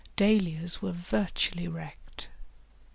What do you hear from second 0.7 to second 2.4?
were virtually wrecked.